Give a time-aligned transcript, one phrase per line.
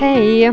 [0.00, 0.52] Hey,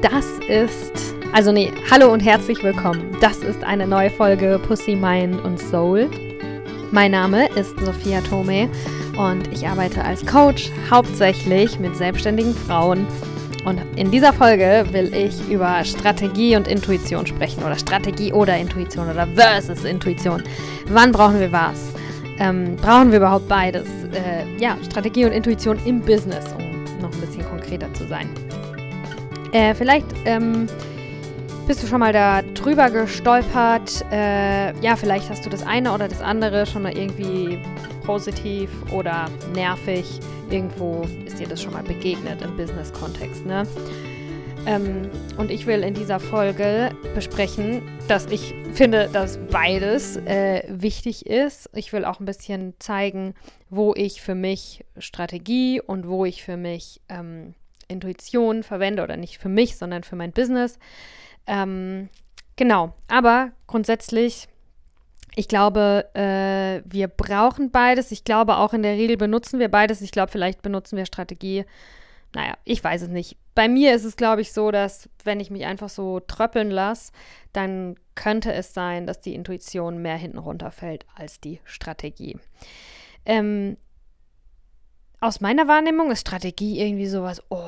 [0.00, 3.14] das ist, also nee, hallo und herzlich willkommen.
[3.20, 6.08] Das ist eine neue Folge Pussy, Mind und Soul.
[6.90, 8.70] Mein Name ist Sophia Tome
[9.18, 13.06] und ich arbeite als Coach hauptsächlich mit selbstständigen Frauen.
[13.66, 19.10] Und in dieser Folge will ich über Strategie und Intuition sprechen oder Strategie oder Intuition
[19.10, 20.42] oder versus Intuition.
[20.86, 21.92] Wann brauchen wir was?
[22.38, 23.86] Ähm, brauchen wir überhaupt beides?
[24.14, 28.30] Äh, ja, Strategie und Intuition im Business, um noch ein bisschen konkreter zu sein.
[29.52, 30.66] Äh, vielleicht ähm,
[31.66, 34.04] bist du schon mal da drüber gestolpert.
[34.10, 37.62] Äh, ja, vielleicht hast du das eine oder das andere schon mal irgendwie
[38.04, 40.20] positiv oder nervig.
[40.50, 43.66] Irgendwo ist dir das schon mal begegnet im Business-Kontext, ne?
[44.66, 51.26] Ähm, und ich will in dieser Folge besprechen, dass ich finde, dass beides äh, wichtig
[51.26, 51.70] ist.
[51.74, 53.34] Ich will auch ein bisschen zeigen,
[53.70, 57.54] wo ich für mich Strategie und wo ich für mich ähm,
[57.88, 60.78] Intuition verwende oder nicht für mich, sondern für mein Business.
[61.46, 62.08] Ähm,
[62.56, 64.48] genau, aber grundsätzlich,
[65.34, 68.10] ich glaube, äh, wir brauchen beides.
[68.10, 70.00] Ich glaube, auch in der Regel benutzen wir beides.
[70.00, 71.64] Ich glaube, vielleicht benutzen wir Strategie.
[72.34, 73.36] Naja, ich weiß es nicht.
[73.54, 77.12] Bei mir ist es, glaube ich, so, dass wenn ich mich einfach so tröppeln lasse,
[77.52, 82.36] dann könnte es sein, dass die Intuition mehr hinten runterfällt als die Strategie.
[83.24, 83.76] Ähm,
[85.20, 87.58] aus meiner Wahrnehmung ist Strategie irgendwie sowas, oh,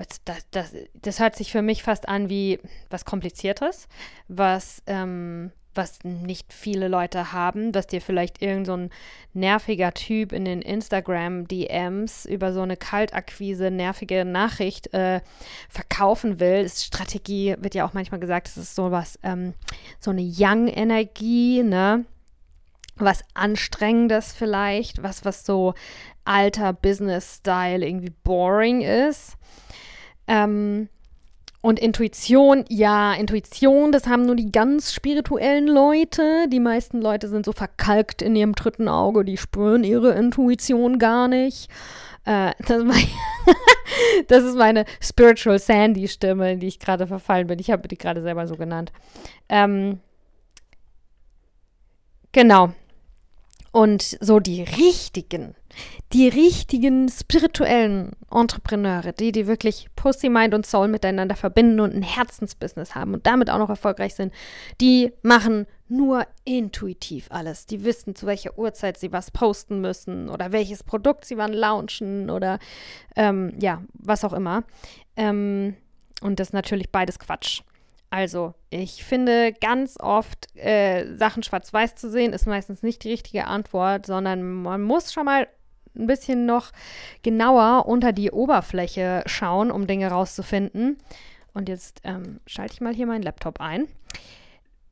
[0.00, 3.86] was, das, das, das hört sich für mich fast an wie was Kompliziertes,
[4.28, 8.88] was, ähm, was nicht viele Leute haben, was dir vielleicht irgend so
[9.34, 15.20] nerviger Typ in den Instagram-DMs über so eine Kaltakquise, nervige Nachricht äh,
[15.68, 16.62] verkaufen will.
[16.62, 19.54] Das Strategie wird ja auch manchmal gesagt, es ist sowas, ähm,
[20.00, 22.06] so eine Young-Energie, ne?
[22.96, 25.74] was Anstrengendes vielleicht, was, was so
[26.24, 29.36] alter Business-Style irgendwie boring ist.
[30.30, 30.88] Ähm,
[31.60, 36.46] und Intuition, ja, Intuition, das haben nur die ganz spirituellen Leute.
[36.48, 41.28] Die meisten Leute sind so verkalkt in ihrem dritten Auge, die spüren ihre Intuition gar
[41.28, 41.68] nicht.
[42.24, 42.84] Äh, das,
[44.28, 47.58] das, ist meine Spiritual Sandy-Stimme, in die ich gerade verfallen bin.
[47.58, 48.92] Ich habe die gerade selber so genannt.
[49.50, 49.98] Ähm,
[52.32, 52.72] genau.
[53.72, 55.54] Und so die richtigen,
[56.12, 62.02] die richtigen spirituellen Entrepreneure, die, die wirklich Pussy, Mind und Soul miteinander verbinden und ein
[62.02, 64.32] Herzensbusiness haben und damit auch noch erfolgreich sind,
[64.80, 67.66] die machen nur intuitiv alles.
[67.66, 72.28] Die wissen, zu welcher Uhrzeit sie was posten müssen oder welches Produkt sie wann launchen
[72.28, 72.58] oder
[73.14, 74.64] ähm, ja, was auch immer.
[75.16, 75.76] Ähm,
[76.22, 77.62] und das ist natürlich beides Quatsch.
[78.10, 83.46] Also, ich finde ganz oft, äh, Sachen schwarz-weiß zu sehen, ist meistens nicht die richtige
[83.46, 85.46] Antwort, sondern man muss schon mal
[85.96, 86.72] ein bisschen noch
[87.22, 90.98] genauer unter die Oberfläche schauen, um Dinge rauszufinden.
[91.54, 93.86] Und jetzt ähm, schalte ich mal hier meinen Laptop ein.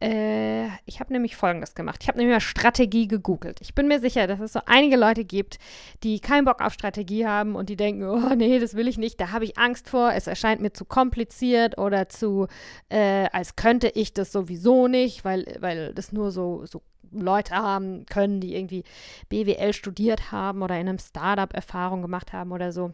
[0.01, 1.99] Äh, ich habe nämlich Folgendes gemacht.
[2.03, 3.61] Ich habe nämlich mal Strategie gegoogelt.
[3.61, 5.59] Ich bin mir sicher, dass es so einige Leute gibt,
[6.05, 9.21] die keinen Bock auf Strategie haben und die denken, oh nee, das will ich nicht,
[9.21, 12.47] da habe ich Angst vor, es erscheint mir zu kompliziert oder zu,
[12.91, 18.07] äh, als könnte ich das sowieso nicht, weil, weil das nur so, so Leute haben
[18.07, 18.85] können, die irgendwie
[19.29, 22.93] BWL studiert haben oder in einem Startup Erfahrung gemacht haben oder so.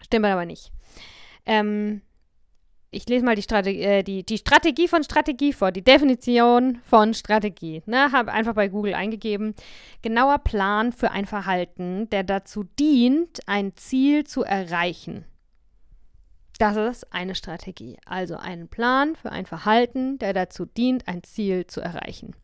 [0.00, 0.72] Stimmt aber nicht.
[1.44, 2.02] Ähm,
[2.94, 7.14] ich lese mal die Strategie, äh, die, die Strategie von Strategie vor, die Definition von
[7.14, 7.82] Strategie.
[7.86, 9.54] Ne, habe einfach bei Google eingegeben.
[10.02, 15.24] Genauer Plan für ein Verhalten, der dazu dient, ein Ziel zu erreichen.
[16.58, 17.96] Das ist eine Strategie.
[18.04, 22.36] Also einen Plan für ein Verhalten, der dazu dient, ein Ziel zu erreichen.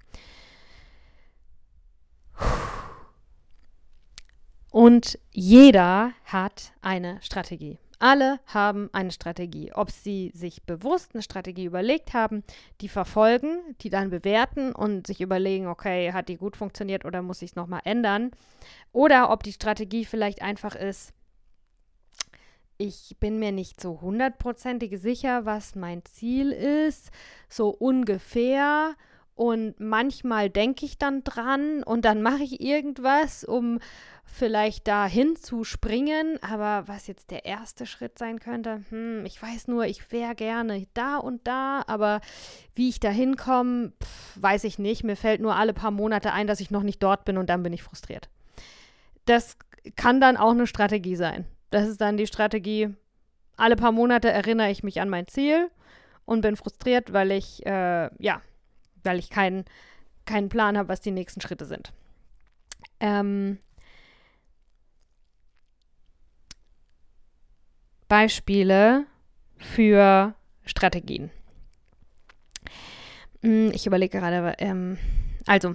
[4.71, 7.79] Und jeder hat eine Strategie.
[7.99, 9.73] Alle haben eine Strategie.
[9.73, 12.45] Ob sie sich bewusst eine Strategie überlegt haben,
[12.81, 17.43] die verfolgen, die dann bewerten und sich überlegen, okay, hat die gut funktioniert oder muss
[17.43, 18.31] ich es nochmal ändern?
[18.93, 21.13] Oder ob die Strategie vielleicht einfach ist,
[22.81, 27.11] ich bin mir nicht so hundertprozentig sicher, was mein Ziel ist,
[27.49, 28.95] so ungefähr.
[29.35, 33.81] Und manchmal denke ich dann dran und dann mache ich irgendwas, um
[34.31, 39.69] vielleicht dahin zu springen, aber was jetzt der erste Schritt sein könnte, hm, ich weiß
[39.69, 42.21] nur, ich wäre gerne da und da, aber
[42.75, 43.93] wie ich da hinkomme,
[44.37, 45.05] weiß ich nicht.
[45.05, 47.63] Mir fällt nur alle paar Monate ein, dass ich noch nicht dort bin und dann
[47.63, 48.29] bin ich frustriert.
[49.25, 49.57] Das
[49.97, 51.47] kann dann auch eine Strategie sein.
[51.71, 52.95] Das ist dann die Strategie,
[53.57, 55.71] alle paar Monate erinnere ich mich an mein Ziel
[56.25, 58.41] und bin frustriert, weil ich, äh, ja,
[59.03, 59.65] weil ich keinen
[60.29, 61.93] keinen Plan habe, was die nächsten Schritte sind.
[63.01, 63.59] Ähm,
[68.09, 69.05] Beispiele
[69.57, 70.35] für
[70.65, 71.31] Strategien.
[73.43, 74.99] Hm, ich überlege gerade, ähm,
[75.47, 75.75] also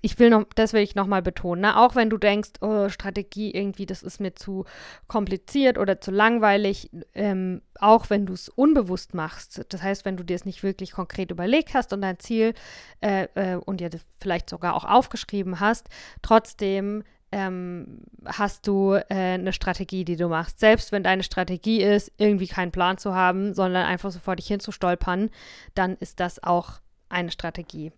[0.00, 1.78] ich will noch, das will ich nochmal betonen, ne?
[1.78, 4.64] auch wenn du denkst, oh, Strategie irgendwie, das ist mir zu
[5.08, 10.24] kompliziert oder zu langweilig, ähm, auch wenn du es unbewusst machst, das heißt, wenn du
[10.24, 12.54] dir es nicht wirklich konkret überlegt hast und dein Ziel
[13.00, 15.88] äh, äh, und dir das vielleicht sogar auch aufgeschrieben hast,
[16.22, 17.04] trotzdem
[17.36, 20.58] ähm, hast du äh, eine Strategie, die du machst.
[20.58, 24.46] Selbst wenn deine Strategie ist, irgendwie keinen Plan zu haben, sondern einfach so vor dich
[24.46, 25.28] hinzustolpern,
[25.74, 26.80] dann ist das auch
[27.10, 27.92] eine Strategie.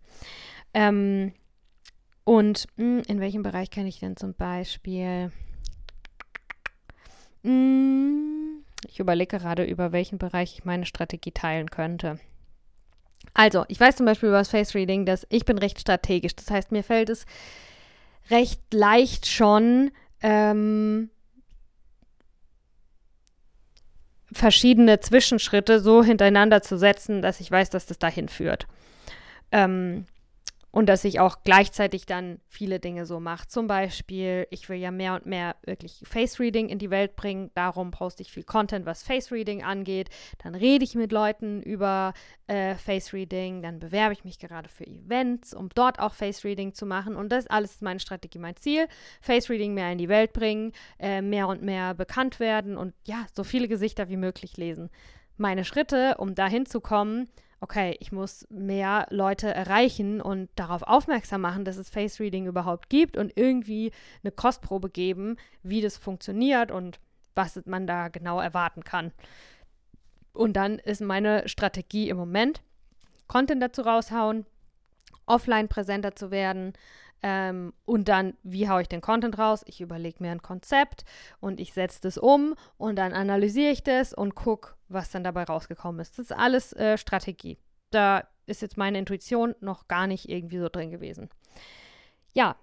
[0.75, 1.33] Ähm,
[2.25, 5.31] und mh, hm, in welchem Bereich kann ich denn zum Beispiel?
[7.45, 12.19] Mh, hm, ich überlege gerade, über welchen Bereich ich meine Strategie teilen könnte.
[13.35, 16.35] Also, ich weiß zum Beispiel über das Face Reading, dass ich bin recht strategisch.
[16.35, 17.25] Das heißt, mir fällt es
[18.31, 19.91] recht leicht schon,
[20.23, 21.11] ähm,
[24.33, 28.67] verschiedene Zwischenschritte so hintereinander zu setzen, dass ich weiß, dass das dahin führt.
[29.51, 30.07] Ähm,
[30.71, 33.49] und dass ich auch gleichzeitig dann viele Dinge so mache.
[33.49, 37.51] Zum Beispiel, ich will ja mehr und mehr wirklich Face Reading in die Welt bringen.
[37.55, 40.11] Darum poste ich viel Content, was Face Reading angeht.
[40.43, 42.13] Dann rede ich mit Leuten über
[42.49, 43.63] äh, Face Reading.
[43.63, 47.17] Dann bewerbe ich mich gerade für Events, um dort auch Face Reading zu machen.
[47.17, 48.89] Und das alles ist meine Strategie, mein Ziel.
[49.23, 53.27] Face Reading mehr in die Welt bringen, äh, mehr und mehr bekannt werden und ja,
[53.35, 54.91] so viele Gesichter wie möglich lesen.
[55.39, 57.29] Meine Schritte, um dahin zu kommen,
[57.61, 62.89] okay, ich muss mehr Leute erreichen und darauf aufmerksam machen, dass es Face Reading überhaupt
[62.89, 67.01] gibt und irgendwie eine Kostprobe geben, wie das funktioniert und
[67.35, 69.13] was man da genau erwarten kann.
[70.33, 72.63] Und dann ist meine Strategie im Moment,
[73.27, 74.47] Content dazu raushauen,
[75.27, 76.73] offline präsenter zu werden,
[77.23, 79.63] ähm, und dann, wie haue ich den Content raus?
[79.67, 81.05] Ich überlege mir ein Konzept
[81.41, 85.45] und ich setze das um und dann analysiere ich das und gucke, was dann dabei
[85.45, 86.19] rausgekommen ist.
[86.19, 87.59] Das ist alles äh, Strategie.
[87.91, 91.29] Da ist jetzt meine Intuition noch gar nicht irgendwie so drin gewesen.
[92.33, 92.57] Ja,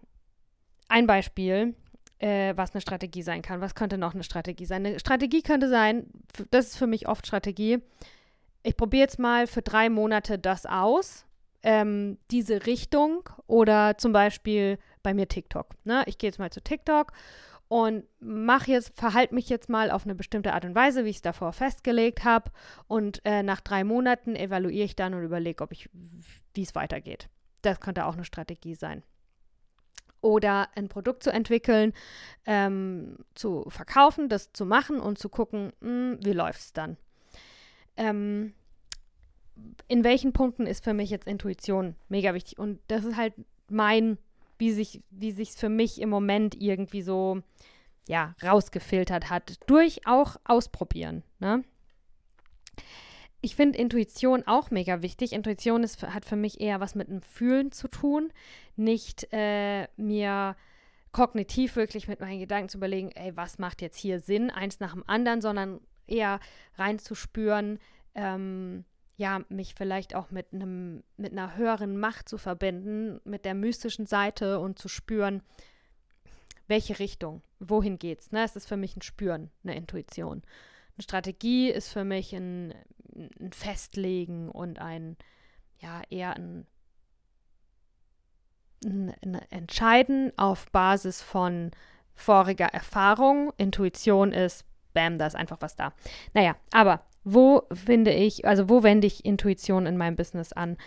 [0.87, 1.75] ein Beispiel,
[2.19, 3.61] äh, was eine Strategie sein kann.
[3.61, 4.85] Was könnte noch eine Strategie sein?
[4.85, 6.07] Eine Strategie könnte sein,
[6.51, 7.79] das ist für mich oft Strategie.
[8.63, 11.25] Ich probiere jetzt mal für drei Monate das aus
[11.63, 15.67] ähm, diese Richtung oder zum Beispiel bei mir TikTok.
[15.83, 16.03] Ne?
[16.07, 17.11] Ich gehe jetzt mal zu TikTok
[17.75, 21.17] und mache jetzt, verhalte mich jetzt mal auf eine bestimmte Art und Weise, wie ich
[21.17, 22.49] es davor festgelegt habe.
[22.87, 25.89] Und äh, nach drei Monaten evaluiere ich dann und überlege, ob ich,
[26.53, 27.27] wie es weitergeht.
[27.63, 29.03] Das könnte auch eine Strategie sein.
[30.21, 31.91] Oder ein Produkt zu entwickeln,
[32.45, 36.95] ähm, zu verkaufen, das zu machen und zu gucken, mh, hm, wie läuft es dann.
[37.97, 38.53] Ähm,
[39.89, 42.57] in welchen Punkten ist für mich jetzt Intuition mega wichtig.
[42.57, 43.33] Und das ist halt
[43.69, 44.17] mein,
[44.57, 47.41] wie sich, wie sich für mich im Moment irgendwie so,
[48.07, 49.59] ja, rausgefiltert hat.
[49.67, 51.63] Durch auch ausprobieren, ne?
[53.41, 55.31] Ich finde Intuition auch mega wichtig.
[55.31, 58.33] Intuition ist, hat für mich eher was mit dem Fühlen zu tun,
[58.75, 60.55] nicht äh, mir
[61.11, 64.93] kognitiv wirklich mit meinen Gedanken zu überlegen, ey, was macht jetzt hier Sinn, eins nach
[64.93, 66.39] dem anderen, sondern eher
[66.75, 67.79] reinzuspüren,
[68.15, 68.83] ähm,
[69.17, 74.05] ja, mich vielleicht auch mit einem, mit einer höheren Macht zu verbinden, mit der mystischen
[74.05, 75.41] Seite und zu spüren,
[76.67, 78.31] welche Richtung, wohin geht's.
[78.31, 78.43] Ne?
[78.43, 80.41] Es ist für mich ein Spüren, eine Intuition.
[80.95, 82.73] Eine Strategie ist für mich ein,
[83.15, 85.15] ein Festlegen und ein,
[85.79, 86.65] ja, eher ein,
[88.83, 91.71] ein, ein Entscheiden auf Basis von
[92.15, 93.53] voriger Erfahrung.
[93.57, 95.93] Intuition ist, bam, da ist einfach was da.
[96.33, 100.77] Naja, aber wo finde ich, also wo wende ich Intuition in meinem Business an?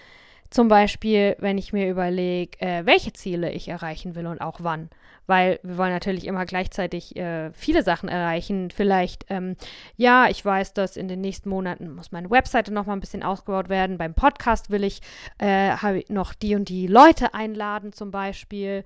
[0.50, 4.88] Zum Beispiel, wenn ich mir überlege, äh, welche Ziele ich erreichen will und auch wann.
[5.26, 8.70] Weil wir wollen natürlich immer gleichzeitig äh, viele Sachen erreichen.
[8.70, 9.56] Vielleicht, ähm,
[9.96, 13.22] ja, ich weiß, dass in den nächsten Monaten muss meine Webseite noch mal ein bisschen
[13.22, 13.98] ausgebaut werden.
[13.98, 15.02] Beim Podcast will ich
[15.38, 15.74] äh,
[16.10, 18.84] noch die und die Leute einladen zum Beispiel.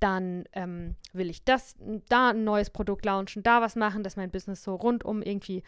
[0.00, 1.74] Dann ähm, will ich das,
[2.10, 5.62] da ein neues Produkt launchen, da was machen, dass mein Business so rundum irgendwie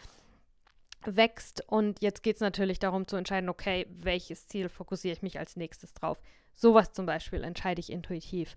[1.05, 1.63] wächst.
[1.67, 5.55] Und jetzt geht es natürlich darum zu entscheiden, okay, welches Ziel fokussiere ich mich als
[5.55, 6.21] nächstes drauf.
[6.53, 8.55] Sowas zum Beispiel entscheide ich intuitiv.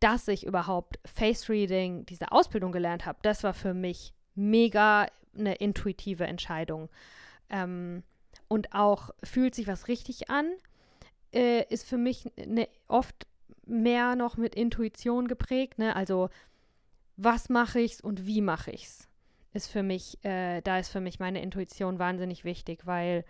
[0.00, 5.06] Dass ich überhaupt Face Reading, diese Ausbildung gelernt habe, das war für mich mega
[5.36, 6.88] eine intuitive Entscheidung.
[7.50, 8.02] Ähm,
[8.48, 10.50] und auch fühlt sich was richtig an,
[11.32, 13.26] äh, ist für mich ne, oft
[13.66, 15.78] mehr noch mit Intuition geprägt.
[15.78, 15.94] Ne?
[15.94, 16.30] Also
[17.16, 19.09] was mache ich's und wie mache ich's?
[19.52, 23.24] Ist für mich, äh, da ist für mich meine Intuition wahnsinnig wichtig, weil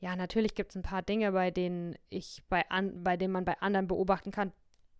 [0.00, 3.44] ja, natürlich gibt es ein paar Dinge, bei denen ich bei an, bei denen man
[3.44, 4.52] bei anderen beobachten kann,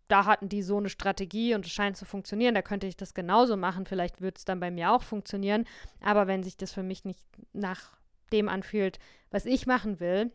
[0.08, 3.14] da hatten die so eine Strategie und es scheint zu funktionieren, da könnte ich das
[3.14, 5.64] genauso machen, vielleicht wird es dann bei mir auch funktionieren,
[6.00, 7.96] aber wenn sich das für mich nicht nach
[8.32, 8.98] dem anfühlt,
[9.30, 10.32] was ich machen will,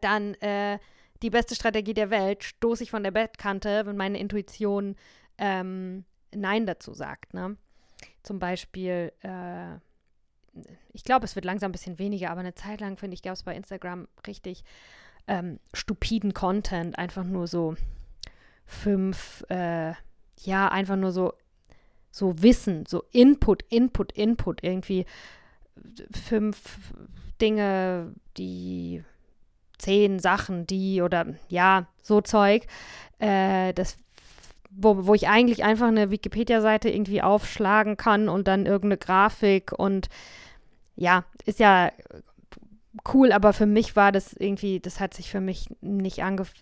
[0.00, 0.78] dann äh,
[1.22, 4.96] die beste Strategie der Welt, stoße ich von der Bettkante, wenn meine Intuition
[5.38, 7.34] ähm, Nein dazu sagt.
[7.34, 7.56] Ne?
[8.22, 9.76] Zum Beispiel, äh,
[10.92, 13.34] ich glaube, es wird langsam ein bisschen weniger, aber eine Zeit lang, finde ich, gab
[13.34, 14.64] es bei Instagram richtig
[15.26, 17.76] ähm, stupiden Content, einfach nur so
[18.66, 19.92] fünf, äh,
[20.40, 21.34] ja, einfach nur so,
[22.10, 25.06] so Wissen, so Input, Input, Input, irgendwie
[26.12, 26.92] fünf
[27.40, 29.02] Dinge, die
[29.78, 32.66] zehn Sachen, die oder ja, so Zeug,
[33.18, 33.96] äh, das
[34.70, 40.08] wo, wo ich eigentlich einfach eine Wikipedia-Seite irgendwie aufschlagen kann und dann irgendeine Grafik und
[40.96, 41.90] ja, ist ja
[43.14, 46.52] cool, aber für mich war das irgendwie, das hat sich für mich nicht angef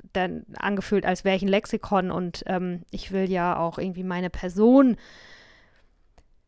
[0.59, 4.97] angefühlt, als wäre ich ein Lexikon und ähm, ich will ja auch irgendwie meine Person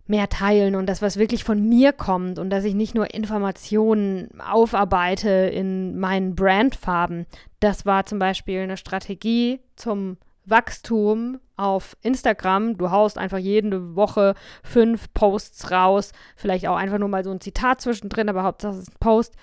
[0.07, 4.29] mehr teilen und das, was wirklich von mir kommt und dass ich nicht nur Informationen
[4.41, 7.27] aufarbeite in meinen Brandfarben.
[7.61, 12.77] Das war zum Beispiel eine Strategie zum Wachstum auf Instagram.
[12.79, 17.41] Du haust einfach jede Woche fünf Posts raus, vielleicht auch einfach nur mal so ein
[17.41, 19.35] Zitat zwischendrin, aber Hauptsache es ist ein Post.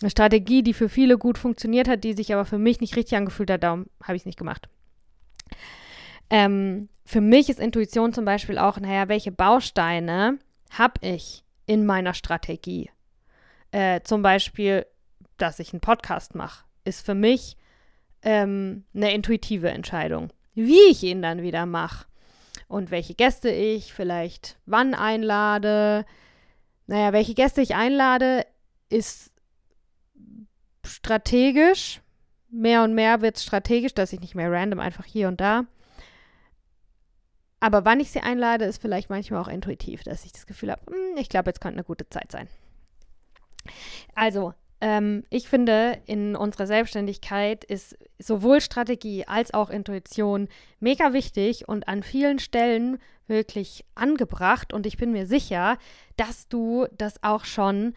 [0.00, 3.16] Eine Strategie, die für viele gut funktioniert hat, die sich aber für mich nicht richtig
[3.16, 4.68] angefühlt hat, darum habe ich es nicht gemacht.
[6.30, 10.38] Ähm, für mich ist Intuition zum Beispiel auch, naja, welche Bausteine
[10.70, 12.90] habe ich in meiner Strategie?
[13.70, 14.86] Äh, zum Beispiel,
[15.36, 17.56] dass ich einen Podcast mache, ist für mich
[18.22, 20.32] ähm, eine intuitive Entscheidung.
[20.54, 22.06] Wie ich ihn dann wieder mache
[22.68, 26.04] und welche Gäste ich vielleicht wann einlade.
[26.86, 28.46] Naja, welche Gäste ich einlade,
[28.88, 29.32] ist
[30.84, 32.00] strategisch.
[32.50, 35.66] Mehr und mehr wird es strategisch, dass ich nicht mehr random einfach hier und da
[37.64, 40.82] aber wann ich sie einlade, ist vielleicht manchmal auch intuitiv, dass ich das Gefühl habe,
[40.84, 42.46] hm, ich glaube, jetzt könnte eine gute Zeit sein.
[44.14, 44.52] Also,
[44.84, 50.46] ähm, ich finde, in unserer Selbstständigkeit ist sowohl Strategie als auch Intuition
[50.78, 54.74] mega wichtig und an vielen Stellen wirklich angebracht.
[54.74, 55.78] Und ich bin mir sicher,
[56.18, 57.94] dass du das auch schon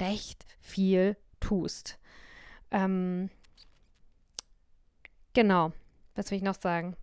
[0.00, 1.98] recht viel tust.
[2.70, 3.28] Ähm,
[5.34, 5.72] genau.
[6.14, 6.96] Was will ich noch sagen?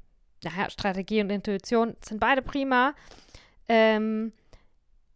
[0.43, 2.95] naja, Strategie und Intuition sind beide prima.
[3.69, 4.33] Ähm,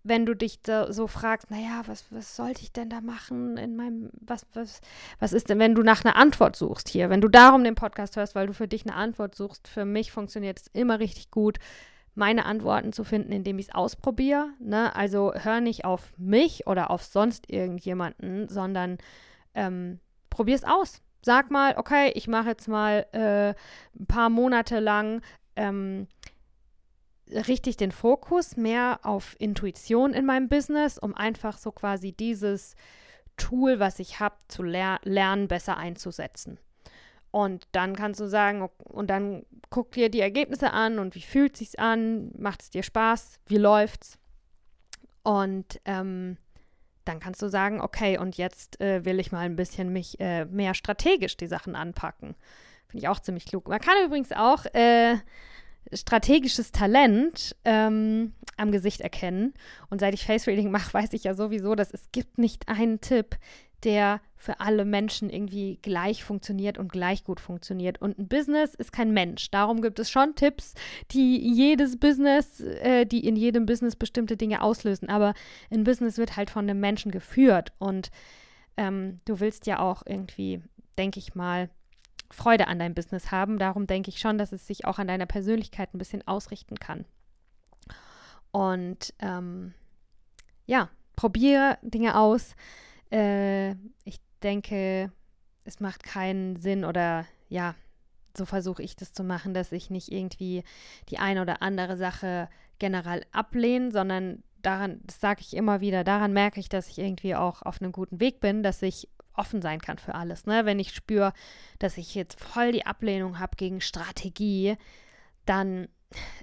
[0.04, 4.10] wenn du dich so fragst, naja, was, was sollte ich denn da machen in meinem,
[4.20, 4.82] was, was,
[5.20, 8.16] was ist denn, wenn du nach einer Antwort suchst hier, wenn du darum den Podcast
[8.16, 11.60] hörst, weil du für dich eine Antwort suchst, für mich funktioniert es immer richtig gut,
[12.16, 14.50] meine Antworten zu finden, indem ich es ausprobiere.
[14.60, 14.96] Ne?
[14.96, 18.98] Also hör nicht auf mich oder auf sonst irgendjemanden, sondern
[19.54, 23.50] ähm, probier es aus sag mal, okay, ich mache jetzt mal äh,
[24.00, 25.22] ein paar Monate lang
[25.56, 26.08] ähm,
[27.32, 32.76] richtig den Fokus mehr auf Intuition in meinem Business, um einfach so quasi dieses
[33.38, 36.60] Tool, was ich habe, zu ler lernen, besser einzusetzen.
[37.32, 41.56] Und dann kannst du sagen, und dann guck dir die Ergebnisse an und wie fühlt
[41.56, 44.18] sich's an, macht es dir Spaß, wie läuft's?
[45.24, 46.38] Und ähm,
[47.06, 50.46] dann kannst du sagen, okay, und jetzt äh, will ich mal ein bisschen mich äh,
[50.46, 52.36] mehr strategisch die Sachen anpacken.
[52.88, 53.70] Finde ich auch ziemlich klug.
[53.70, 55.16] Man kann übrigens auch äh,
[55.94, 59.54] strategisches Talent ähm, am Gesicht erkennen.
[59.90, 63.02] Und seit ich Face Reading mache, weiß ich ja sowieso, dass es gibt nicht einen
[63.02, 63.38] Tipp,
[63.84, 68.02] der für alle Menschen irgendwie gleich funktioniert und gleich gut funktioniert.
[68.02, 69.52] Und ein Business ist kein Mensch.
[69.52, 70.74] Darum gibt es schon Tipps,
[71.12, 75.10] die jedes Business, äh, die in jedem Business bestimmte Dinge auslösen.
[75.10, 75.34] Aber
[75.72, 77.72] ein Business wird halt von einem Menschen geführt.
[77.80, 78.12] Und
[78.78, 80.62] ähm, du willst ja auch irgendwie,
[80.98, 81.70] denke ich mal,
[82.34, 83.60] Freude an deinem Business haben.
[83.60, 87.06] Darum denke ich schon, dass es sich auch an deiner Persönlichkeit ein bisschen ausrichten kann.
[88.52, 89.74] Und ähm,
[90.66, 92.56] ja, probiere Dinge aus
[93.12, 93.72] äh,
[94.04, 95.12] ich denke,
[95.66, 97.76] es macht keinen Sinn oder ja,
[98.36, 100.64] so versuche ich das zu machen, dass ich nicht irgendwie
[101.10, 106.34] die eine oder andere Sache generell ablehne, sondern daran, das sage ich immer wieder, daran
[106.34, 109.10] merke ich, dass ich irgendwie auch auf einem guten Weg bin, dass ich
[109.42, 110.46] offen sein kann für alles.
[110.46, 110.66] Ne?
[110.66, 111.34] Wenn ich spüre,
[111.80, 114.78] dass ich jetzt voll die Ablehnung habe gegen Strategie,
[115.46, 115.88] dann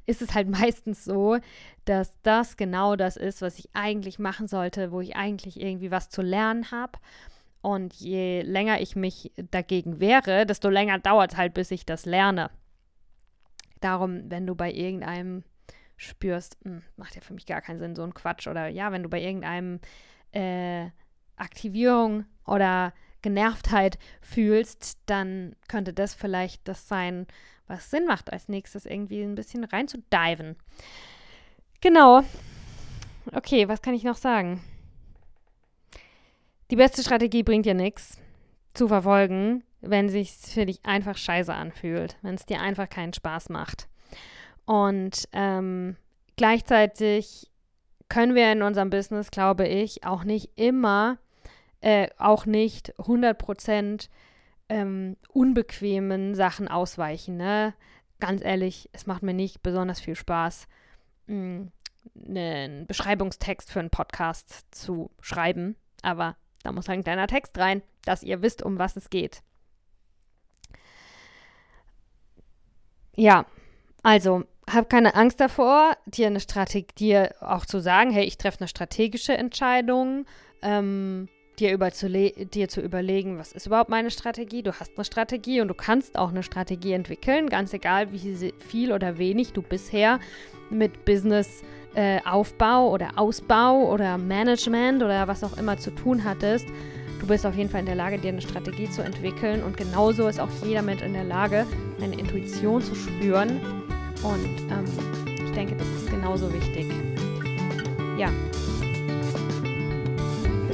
[0.07, 1.39] ist es halt meistens so,
[1.85, 6.11] dass das genau das ist, was ich eigentlich machen sollte, wo ich eigentlich irgendwie was
[6.11, 6.99] zu lernen habe.
[7.61, 12.05] Und je länger ich mich dagegen wehre, desto länger dauert es halt, bis ich das
[12.05, 12.51] lerne.
[13.81, 15.45] Darum, wenn du bei irgendeinem
[15.97, 18.47] spürst, hm, macht ja für mich gar keinen Sinn, so ein Quatsch.
[18.47, 19.81] Oder ja, wenn du bei irgendeinem
[20.33, 20.91] äh,
[21.41, 22.93] Aktivierung oder
[23.23, 27.27] Genervtheit fühlst, dann könnte das vielleicht das sein,
[27.67, 30.57] was Sinn macht, als nächstes irgendwie ein bisschen rein zu diven.
[31.81, 32.23] Genau.
[33.33, 34.63] Okay, was kann ich noch sagen?
[36.71, 38.19] Die beste Strategie bringt dir nichts
[38.75, 43.13] zu verfolgen, wenn es sich für dich einfach scheiße anfühlt, wenn es dir einfach keinen
[43.13, 43.89] Spaß macht.
[44.65, 45.97] Und ähm,
[46.37, 47.51] gleichzeitig
[48.09, 51.19] können wir in unserem Business, glaube ich, auch nicht immer,
[51.81, 54.11] äh, auch nicht 100 Prozent
[54.69, 57.37] ähm, unbequemen Sachen ausweichen.
[57.37, 57.75] Ne?
[58.21, 60.67] Ganz ehrlich, es macht mir nicht besonders viel Spaß,
[61.27, 61.69] mh,
[62.27, 65.77] einen Beschreibungstext für einen Podcast zu schreiben.
[66.03, 69.43] Aber da muss halt ein kleiner Text rein, dass ihr wisst, um was es geht.
[73.17, 73.47] Ja,
[74.03, 78.61] also hab keine Angst davor, dir eine Strategie, dir auch zu sagen, hey, ich treffe
[78.61, 80.25] eine strategische Entscheidung,
[80.63, 81.29] ähm,
[81.61, 84.63] dir, dir zu überlegen, was ist überhaupt meine Strategie.
[84.63, 88.93] Du hast eine Strategie und du kannst auch eine Strategie entwickeln, ganz egal, wie viel
[88.93, 90.21] oder wenig du bisher
[90.71, 91.63] mit Business
[91.95, 96.67] äh, oder Ausbau oder Management oder was auch immer zu tun hattest.
[97.21, 100.29] Du bist auf jeden Fall in der Lage, dir eine Strategie zu entwickeln und genauso
[100.29, 101.67] ist auch jeder Mensch in der Lage,
[102.01, 103.61] eine Intuition zu spüren.
[104.23, 104.85] Und ähm,
[105.45, 106.87] ich denke, das ist genauso wichtig.
[108.17, 108.31] Ja.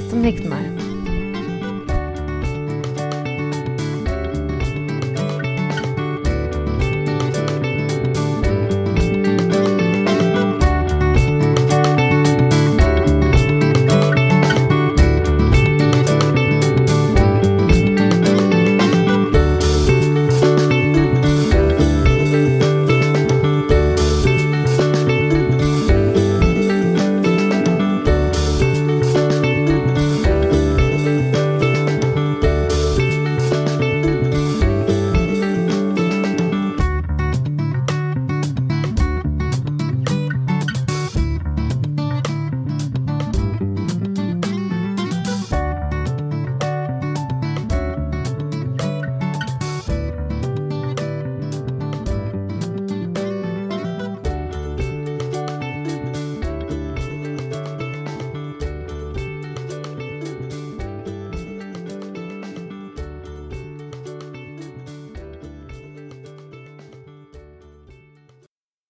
[0.09, 0.94] Zum nächsten Mal.